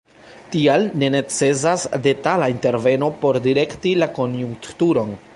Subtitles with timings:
[0.53, 5.15] Tial ne necesas detala interveno por direkti la konjunkturon.